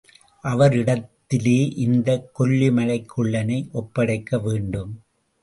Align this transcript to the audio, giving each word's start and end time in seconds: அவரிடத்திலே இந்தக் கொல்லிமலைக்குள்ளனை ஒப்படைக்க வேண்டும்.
அவரிடத்திலே 0.43 1.73
இந்தக் 1.75 2.39
கொல்லிமலைக்குள்ளனை 2.39 3.71
ஒப்படைக்க 3.71 4.39
வேண்டும். 4.39 4.91